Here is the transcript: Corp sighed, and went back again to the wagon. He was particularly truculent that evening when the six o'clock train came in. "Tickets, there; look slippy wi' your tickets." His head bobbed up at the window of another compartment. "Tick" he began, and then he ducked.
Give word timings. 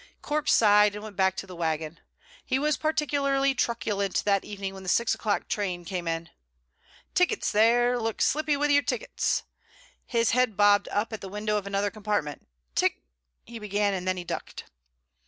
Corp 0.23 0.49
sighed, 0.49 0.95
and 0.95 1.03
went 1.03 1.15
back 1.15 1.33
again 1.33 1.37
to 1.41 1.45
the 1.45 1.55
wagon. 1.55 1.99
He 2.43 2.57
was 2.57 2.75
particularly 2.75 3.53
truculent 3.53 4.23
that 4.25 4.43
evening 4.43 4.73
when 4.73 4.81
the 4.81 4.89
six 4.89 5.13
o'clock 5.13 5.47
train 5.47 5.85
came 5.85 6.07
in. 6.07 6.31
"Tickets, 7.13 7.51
there; 7.51 7.99
look 7.99 8.19
slippy 8.19 8.57
wi' 8.57 8.65
your 8.69 8.81
tickets." 8.81 9.43
His 10.07 10.31
head 10.31 10.57
bobbed 10.57 10.87
up 10.89 11.13
at 11.13 11.21
the 11.21 11.29
window 11.29 11.55
of 11.55 11.67
another 11.67 11.91
compartment. 11.91 12.47
"Tick" 12.73 13.03
he 13.45 13.59
began, 13.59 13.93
and 13.93 14.07
then 14.07 14.17
he 14.17 14.23
ducked. 14.23 14.63